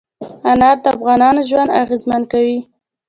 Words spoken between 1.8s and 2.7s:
اغېزمن کوي.